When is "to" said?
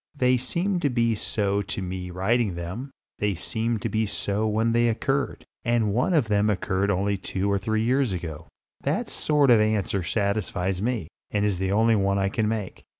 0.79-0.89, 1.61-1.79, 3.83-3.87